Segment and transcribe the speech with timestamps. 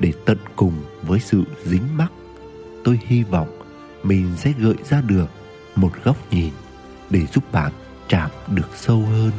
[0.00, 2.12] để tận cùng với sự dính mắc.
[2.84, 3.48] Tôi hy vọng
[4.02, 5.26] mình sẽ gợi ra được
[5.76, 6.52] một góc nhìn
[7.10, 7.72] để giúp bạn
[8.08, 9.30] chạm được sâu hơn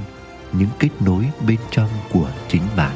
[0.53, 2.95] những kết nối bên trong của chính bạn.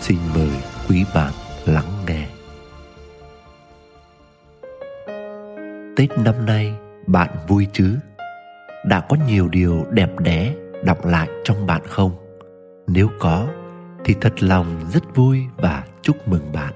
[0.00, 0.50] Xin mời
[0.88, 1.32] quý bạn
[1.64, 2.28] lắng nghe.
[5.96, 6.74] Tết năm nay,
[7.06, 7.96] bạn vui chứ?
[8.84, 12.12] Đã có nhiều điều đẹp đẽ đọng lại trong bạn không?
[12.86, 13.46] Nếu có,
[14.04, 16.72] thì thật lòng rất vui và chúc mừng bạn.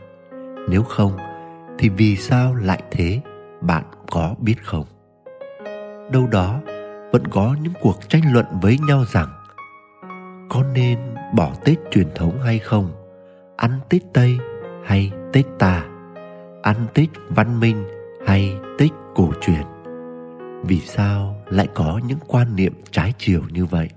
[0.69, 1.17] Nếu không,
[1.79, 3.21] thì vì sao lại thế,
[3.61, 4.85] bạn có biết không?
[6.13, 6.61] Đâu đó,
[7.13, 9.29] vẫn có những cuộc tranh luận với nhau rằng,
[10.49, 10.99] có nên
[11.35, 12.93] bỏ tết truyền thống hay không?
[13.57, 14.39] Ăn tết tây
[14.85, 15.85] hay tết ta
[16.63, 17.85] ăn tết văn minh
[18.27, 19.63] hay tết cổ truyền?
[20.63, 23.89] Vì sao lại có những quan niệm trái chiều như vậy?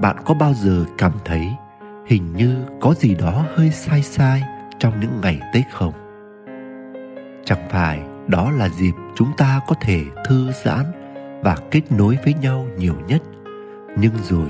[0.00, 1.48] Bạn có bao giờ cảm thấy
[2.06, 4.42] hình như có gì đó hơi sai sai
[4.78, 5.92] trong những ngày tết không?
[7.44, 10.84] Chẳng phải đó là dịp chúng ta có thể thư giãn
[11.42, 13.22] và kết nối với nhau nhiều nhất.
[13.96, 14.48] Nhưng rồi,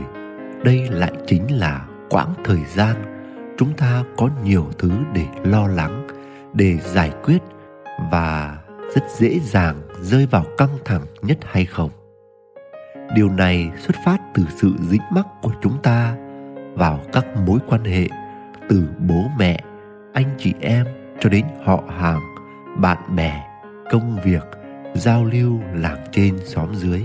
[0.64, 2.96] đây lại chính là quãng thời gian
[3.58, 6.06] chúng ta có nhiều thứ để lo lắng,
[6.52, 7.38] để giải quyết
[8.10, 8.58] và
[8.94, 11.90] rất dễ dàng rơi vào căng thẳng nhất hay không?
[13.14, 16.16] Điều này xuất phát từ sự dính mắc của chúng ta
[16.74, 18.08] vào các mối quan hệ
[18.68, 19.64] từ bố mẹ,
[20.12, 20.86] anh chị em
[21.20, 22.20] cho đến họ hàng,
[22.78, 23.44] bạn bè,
[23.90, 24.42] công việc,
[24.94, 27.02] giao lưu làng trên xóm dưới.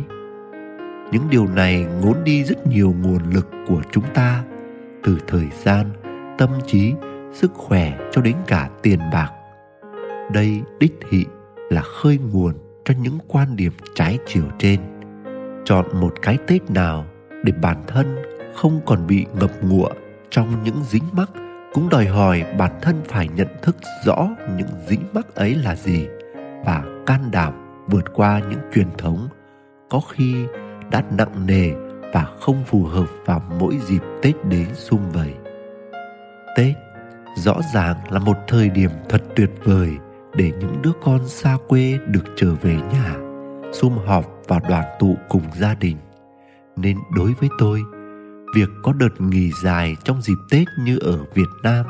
[1.11, 4.43] Những điều này ngốn đi rất nhiều nguồn lực của chúng ta,
[5.03, 5.85] từ thời gian,
[6.37, 6.93] tâm trí,
[7.33, 9.31] sức khỏe cho đến cả tiền bạc.
[10.33, 11.25] Đây đích thị
[11.69, 12.53] là khơi nguồn
[12.85, 14.79] cho những quan điểm trái chiều trên.
[15.65, 17.05] Chọn một cái tết nào
[17.43, 18.15] để bản thân
[18.57, 19.89] không còn bị ngập ngụa
[20.29, 21.29] trong những dính mắc
[21.73, 23.75] cũng đòi hỏi bản thân phải nhận thức
[24.05, 26.07] rõ những dính mắc ấy là gì
[26.65, 27.53] và can đảm
[27.87, 29.27] vượt qua những truyền thống
[29.89, 30.45] có khi
[30.91, 31.71] đã nặng nề
[32.13, 35.33] và không phù hợp vào mỗi dịp Tết đến sum vầy.
[36.57, 36.75] Tết
[37.35, 39.89] rõ ràng là một thời điểm thật tuyệt vời
[40.35, 43.15] để những đứa con xa quê được trở về nhà,
[43.73, 45.97] sum họp và đoàn tụ cùng gia đình.
[46.75, 47.81] Nên đối với tôi,
[48.53, 51.85] việc có đợt nghỉ dài trong dịp Tết như ở Việt Nam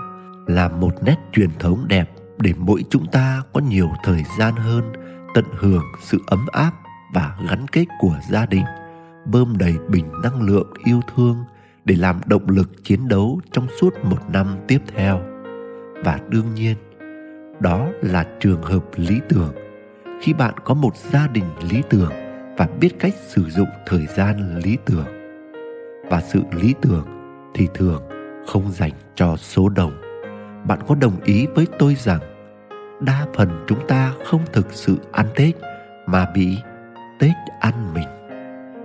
[0.47, 4.93] là một nét truyền thống đẹp để mỗi chúng ta có nhiều thời gian hơn,
[5.33, 6.71] tận hưởng sự ấm áp
[7.13, 8.65] và gắn kết của gia đình,
[9.25, 11.37] bơm đầy bình năng lượng yêu thương
[11.85, 15.21] để làm động lực chiến đấu trong suốt một năm tiếp theo.
[16.03, 16.77] Và đương nhiên,
[17.59, 19.53] đó là trường hợp lý tưởng.
[20.21, 22.11] Khi bạn có một gia đình lý tưởng
[22.57, 25.16] và biết cách sử dụng thời gian lý tưởng
[26.09, 27.05] và sự lý tưởng
[27.53, 28.01] thì thường
[28.47, 30.01] không dành cho số đông
[30.67, 32.19] bạn có đồng ý với tôi rằng
[32.99, 35.55] đa phần chúng ta không thực sự ăn tết
[36.05, 36.57] mà bị
[37.19, 38.07] tết ăn mình.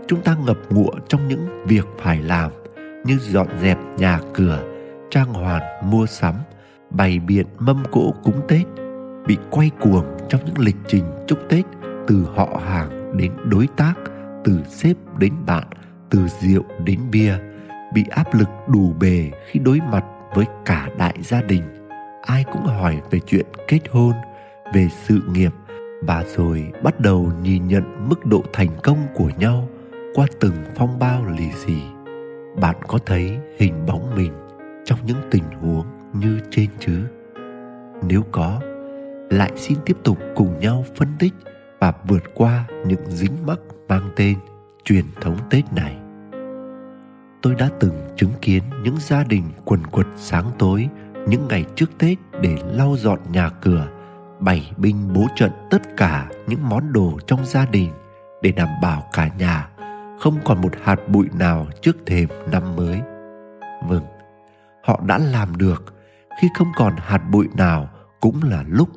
[0.07, 2.51] Chúng ta ngập ngụa trong những việc phải làm
[3.05, 4.63] như dọn dẹp nhà cửa,
[5.11, 6.35] trang hoàng, mua sắm,
[6.91, 8.67] bày biện mâm cỗ cúng tết,
[9.27, 11.65] bị quay cuồng trong những lịch trình chúc tết
[12.07, 13.95] từ họ hàng đến đối tác,
[14.45, 15.65] từ sếp đến bạn
[16.13, 17.35] từ rượu đến bia,
[17.95, 21.63] bị áp lực đủ bề khi đối mặt với cả đại gia đình.
[22.23, 24.13] Ai cũng hỏi về chuyện kết hôn,
[24.75, 25.53] về sự nghiệp
[26.03, 29.69] và rồi bắt đầu nhìn nhận mức độ thành công của nhau
[30.15, 31.77] qua từng phong bao lì xì.
[32.61, 34.33] Bạn có thấy hình bóng mình
[34.85, 37.03] trong những tình huống như trên chứ?
[38.09, 38.61] Nếu có,
[39.31, 41.33] lại xin tiếp tục cùng nhau phân tích
[41.81, 43.59] và vượt qua những dính mắc
[43.89, 44.37] mang tên
[44.85, 46.02] truyền thống tết này
[47.43, 50.89] tôi đã từng chứng kiến những gia đình quần quật sáng tối,
[51.29, 53.89] những ngày trước tết để lau dọn nhà cửa,
[54.41, 57.91] bày binh bố trận tất cả những món đồ trong gia đình
[58.43, 59.69] để đảm bảo cả nhà
[60.21, 63.01] không còn một hạt bụi nào trước thềm năm mới.
[63.89, 64.05] Vâng
[64.85, 65.95] họ đã làm được.
[66.41, 67.89] Khi không còn hạt bụi nào
[68.21, 68.89] cũng là lúc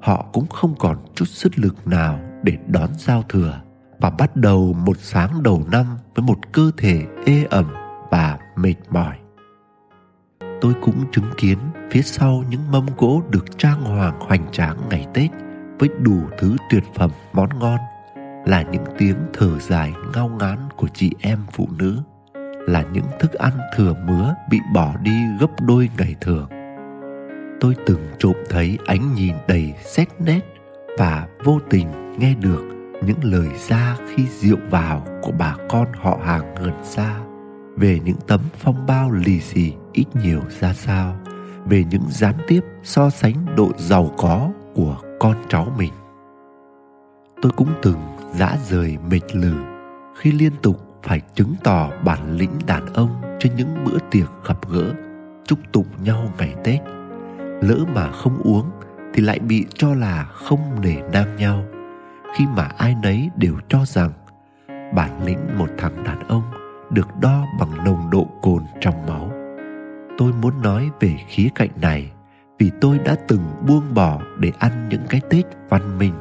[0.00, 3.60] họ cũng không còn chút sức lực nào để đón giao thừa
[3.98, 7.77] và bắt đầu một sáng đầu năm với một cơ thể ê ẩm
[8.10, 9.16] và mệt mỏi.
[10.60, 11.58] Tôi cũng chứng kiến
[11.90, 15.30] phía sau những mâm gỗ được trang hoàng hoành tráng ngày Tết
[15.78, 17.78] với đủ thứ tuyệt phẩm món ngon
[18.46, 21.98] là những tiếng thở dài ngao ngán của chị em phụ nữ,
[22.68, 26.48] là những thức ăn thừa mứa bị bỏ đi gấp đôi ngày thường.
[27.60, 30.40] Tôi từng trộm thấy ánh nhìn đầy xét nét
[30.98, 32.62] và vô tình nghe được
[33.02, 37.27] những lời ra khi rượu vào của bà con họ hàng gần xa
[37.78, 41.16] về những tấm phong bao lì xì ít nhiều ra sao.
[41.64, 45.92] Về những gián tiếp so sánh độ giàu có của con cháu mình.
[47.42, 47.98] Tôi cũng từng
[48.34, 49.54] dã rời mệt lử
[50.18, 54.68] khi liên tục phải chứng tỏ bản lĩnh đàn ông trên những bữa tiệc gặp
[54.70, 54.94] gỡ,
[55.46, 56.80] chúc tụng nhau ngày tết.
[57.60, 58.70] Lỡ mà không uống
[59.14, 61.64] thì lại bị cho là không nể nang nhau.
[62.36, 64.10] Khi mà ai nấy đều cho rằng
[64.94, 66.57] bản lĩnh một thằng đàn ông
[66.90, 69.30] được đo bằng nồng độ cồn trong máu.
[70.18, 72.10] Tôi muốn nói về khía cạnh này
[72.58, 76.14] vì tôi đã từng buông bỏ để ăn những cái tết văn minh.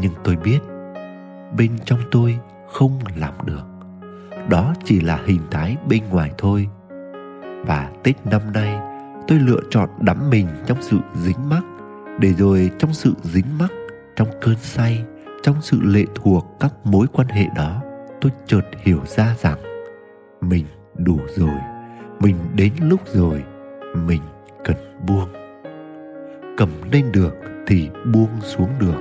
[0.00, 0.58] Nhưng tôi biết,
[1.56, 2.38] bên trong tôi
[2.72, 3.64] không làm được.
[4.48, 6.68] Đó chỉ là hình thái bên ngoài thôi.
[7.66, 8.80] Và tết năm nay,
[9.28, 11.62] tôi lựa chọn đắm mình trong sự dính mắc.
[12.18, 13.70] Để rồi trong sự dính mắc,
[14.16, 15.04] trong cơn say,
[15.42, 17.82] trong sự lệ thuộc các mối quan hệ đó,
[18.20, 19.58] tôi chợt hiểu ra rằng
[20.42, 20.64] mình
[20.96, 21.60] đủ rồi.
[22.20, 23.44] Mình đến lúc rồi,
[24.06, 24.22] mình
[24.64, 24.76] cần
[25.08, 25.28] buông.
[26.56, 27.34] Cầm lên được
[27.66, 29.00] thì buông xuống được.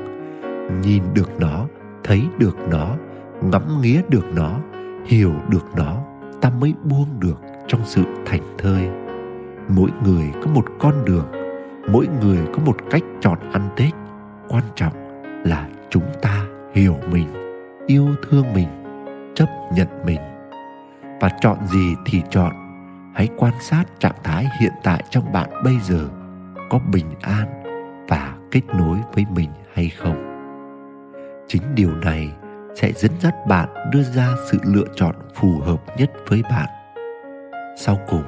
[0.84, 1.68] Nhìn được nó,
[2.04, 2.96] thấy được nó
[3.42, 4.60] ngắm nghía được nó,
[5.06, 5.98] hiểu được nó,
[6.42, 8.90] ta mới buông được trong sự thành thơi.
[9.70, 11.26] Mỗi người có một con đường,
[11.92, 13.94] mỗi người có một cách chọn ăn tết.
[14.50, 14.94] Quan trọng
[15.46, 17.28] là chúng ta hiểu mình,
[17.88, 18.68] yêu thương mình,
[19.36, 20.20] chấp nhận mình
[21.22, 22.52] và chọn gì thì chọn.
[23.16, 26.08] Hãy quan sát trạng thái hiện tại trong bạn bây giờ
[26.70, 27.64] có bình an
[28.08, 30.28] và kết nối với mình hay không.
[31.48, 32.32] Chính điều này
[32.76, 36.70] sẽ dẫn dắt bạn đưa ra sự lựa chọn phù hợp nhất với bạn.
[37.78, 38.24] Sau cùng,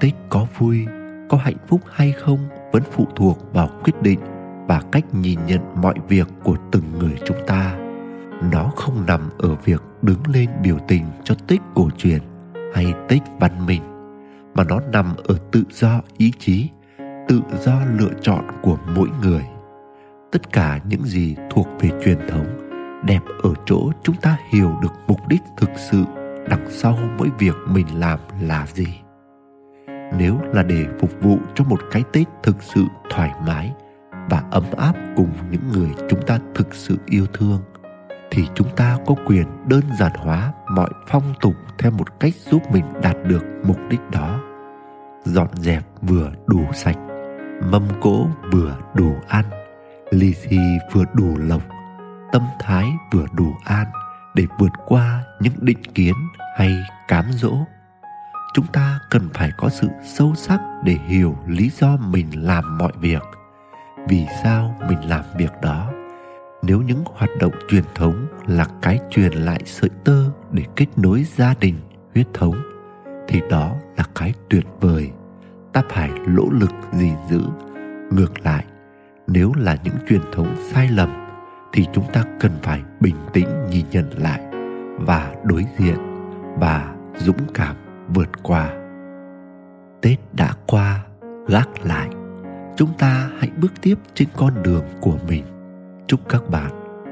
[0.00, 0.86] tết có vui,
[1.28, 2.38] có hạnh phúc hay không
[2.72, 4.20] vẫn phụ thuộc vào quyết định
[4.66, 7.87] và cách nhìn nhận mọi việc của từng người chúng ta
[8.42, 12.22] nó không nằm ở việc đứng lên biểu tình cho tết cổ truyền
[12.74, 13.82] hay tết văn minh,
[14.54, 16.68] mà nó nằm ở tự do ý chí,
[17.28, 19.46] tự do lựa chọn của mỗi người.
[20.32, 22.46] Tất cả những gì thuộc về truyền thống
[23.04, 26.04] đẹp ở chỗ chúng ta hiểu được mục đích thực sự
[26.48, 29.00] đằng sau mỗi việc mình làm là gì.
[30.18, 33.72] Nếu là để phục vụ cho một cái tết thực sự thoải mái
[34.30, 37.60] và ấm áp cùng những người chúng ta thực sự yêu thương
[38.30, 42.62] thì chúng ta có quyền đơn giản hóa mọi phong tục theo một cách giúp
[42.72, 44.40] mình đạt được mục đích đó.
[45.24, 46.98] Dọn dẹp vừa đủ sạch,
[47.70, 49.44] mâm cỗ vừa đủ ăn,
[50.10, 50.58] lì xì
[50.92, 51.62] vừa đủ lộc,
[52.32, 53.86] tâm thái vừa đủ an
[54.34, 56.14] để vượt qua những định kiến
[56.56, 56.74] hay
[57.08, 57.52] cám dỗ.
[58.54, 62.92] Chúng ta cần phải có sự sâu sắc để hiểu lý do mình làm mọi
[63.00, 63.22] việc,
[64.08, 65.90] vì sao mình làm việc đó
[66.62, 71.24] nếu những hoạt động truyền thống là cái truyền lại sợi tơ để kết nối
[71.36, 71.74] gia đình,
[72.14, 72.54] huyết thống,
[73.28, 75.10] thì đó là cái tuyệt vời.
[75.72, 77.40] Ta phải nỗ lực gìn giữ.
[78.10, 78.64] Ngược lại,
[79.26, 81.28] nếu là những truyền thống sai lầm,
[81.72, 84.40] thì chúng ta cần phải bình tĩnh nhìn nhận lại
[84.98, 85.98] và đối diện
[86.58, 87.76] và dũng cảm
[88.14, 88.70] vượt qua.
[90.00, 91.04] Tết đã qua,
[91.48, 92.08] gác lại.
[92.76, 95.44] Chúng ta hãy bước tiếp trên con đường của mình
[96.08, 96.70] chúc các bạn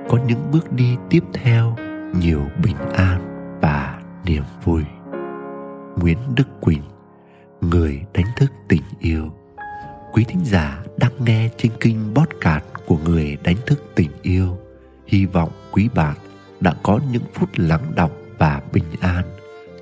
[0.08, 1.76] có những bước đi tiếp theo.
[2.20, 3.20] Nhiều bình an
[3.62, 4.82] và niềm vui.
[5.96, 6.82] Nguyễn đức quỳnh,
[7.60, 9.30] người đánh thức tình yêu.
[10.12, 14.58] Quý thính giả đang nghe trên bót podcast của người đánh thức tình yêu.
[15.06, 16.16] Hy vọng quý bạn
[16.60, 19.24] đã có những phút lắng đọng và bình an.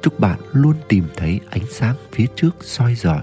[0.02, 3.23] Chúc bạn luôn tìm thấy ánh sáng phía trước soi rọi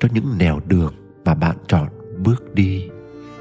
[0.00, 0.94] cho những nẻo đường
[1.24, 2.88] mà bạn chọn bước đi.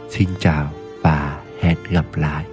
[0.09, 2.45] Xin chào và hẹn gặp lại.